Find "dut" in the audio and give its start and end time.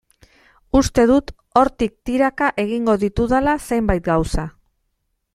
1.09-1.27